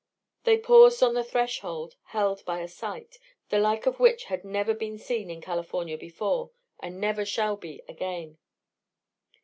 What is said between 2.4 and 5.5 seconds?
by a sight, the like of which had never been seen in